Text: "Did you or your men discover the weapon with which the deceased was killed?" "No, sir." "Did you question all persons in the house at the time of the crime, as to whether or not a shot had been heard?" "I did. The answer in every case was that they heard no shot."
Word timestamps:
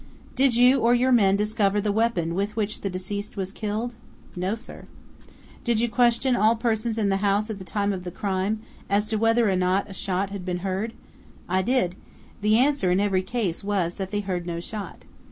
"Did 0.35 0.55
you 0.55 0.79
or 0.79 0.95
your 0.95 1.11
men 1.11 1.35
discover 1.35 1.79
the 1.79 1.91
weapon 1.91 2.33
with 2.33 2.55
which 2.55 2.81
the 2.81 2.89
deceased 2.89 3.37
was 3.37 3.51
killed?" 3.51 3.93
"No, 4.35 4.55
sir." 4.55 4.85
"Did 5.63 5.79
you 5.79 5.89
question 5.89 6.35
all 6.35 6.55
persons 6.55 6.97
in 6.97 7.09
the 7.09 7.17
house 7.17 7.51
at 7.51 7.59
the 7.59 7.63
time 7.63 7.93
of 7.93 8.03
the 8.03 8.09
crime, 8.09 8.61
as 8.89 9.07
to 9.09 9.17
whether 9.17 9.47
or 9.47 9.55
not 9.55 9.87
a 9.91 9.93
shot 9.93 10.31
had 10.31 10.43
been 10.43 10.57
heard?" 10.65 10.93
"I 11.47 11.61
did. 11.61 11.93
The 12.41 12.57
answer 12.57 12.89
in 12.89 12.99
every 12.99 13.21
case 13.21 13.63
was 13.63 13.97
that 13.97 14.09
they 14.09 14.21
heard 14.21 14.47
no 14.47 14.59
shot." 14.59 15.05